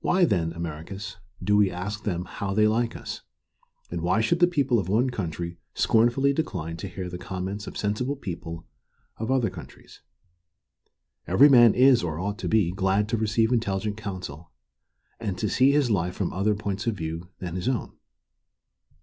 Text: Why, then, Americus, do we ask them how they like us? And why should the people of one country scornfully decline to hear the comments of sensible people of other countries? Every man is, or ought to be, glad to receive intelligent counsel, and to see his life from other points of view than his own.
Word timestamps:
Why, 0.00 0.24
then, 0.24 0.54
Americus, 0.54 1.18
do 1.44 1.58
we 1.58 1.70
ask 1.70 2.04
them 2.04 2.24
how 2.24 2.54
they 2.54 2.66
like 2.66 2.96
us? 2.96 3.20
And 3.90 4.00
why 4.00 4.22
should 4.22 4.38
the 4.40 4.46
people 4.46 4.78
of 4.78 4.88
one 4.88 5.10
country 5.10 5.58
scornfully 5.74 6.32
decline 6.32 6.78
to 6.78 6.88
hear 6.88 7.10
the 7.10 7.18
comments 7.18 7.66
of 7.66 7.76
sensible 7.76 8.16
people 8.16 8.66
of 9.18 9.30
other 9.30 9.50
countries? 9.50 10.00
Every 11.26 11.50
man 11.50 11.74
is, 11.74 12.02
or 12.02 12.18
ought 12.18 12.38
to 12.38 12.48
be, 12.48 12.70
glad 12.70 13.10
to 13.10 13.18
receive 13.18 13.52
intelligent 13.52 13.98
counsel, 13.98 14.52
and 15.20 15.36
to 15.36 15.50
see 15.50 15.70
his 15.70 15.90
life 15.90 16.14
from 16.14 16.32
other 16.32 16.54
points 16.54 16.86
of 16.86 16.96
view 16.96 17.28
than 17.38 17.54
his 17.54 17.68
own. 17.68 17.92